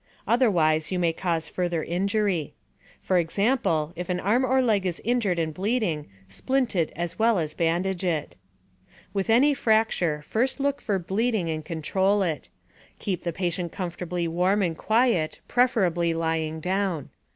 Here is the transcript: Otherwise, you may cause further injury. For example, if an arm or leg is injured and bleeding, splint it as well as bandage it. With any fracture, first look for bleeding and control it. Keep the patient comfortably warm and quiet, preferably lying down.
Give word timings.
Otherwise, 0.27 0.91
you 0.91 0.97
may 0.97 1.13
cause 1.13 1.47
further 1.47 1.83
injury. 1.83 2.55
For 3.01 3.19
example, 3.19 3.93
if 3.95 4.09
an 4.09 4.19
arm 4.19 4.43
or 4.43 4.59
leg 4.59 4.83
is 4.87 4.99
injured 5.05 5.37
and 5.37 5.53
bleeding, 5.53 6.09
splint 6.27 6.75
it 6.75 6.91
as 6.95 7.19
well 7.19 7.37
as 7.37 7.53
bandage 7.53 8.03
it. 8.03 8.35
With 9.13 9.29
any 9.29 9.53
fracture, 9.53 10.23
first 10.23 10.59
look 10.59 10.81
for 10.81 10.97
bleeding 10.97 11.49
and 11.51 11.63
control 11.63 12.23
it. 12.23 12.49
Keep 12.97 13.21
the 13.21 13.31
patient 13.31 13.71
comfortably 13.73 14.27
warm 14.27 14.63
and 14.63 14.75
quiet, 14.75 15.39
preferably 15.47 16.15
lying 16.15 16.61
down. 16.61 17.11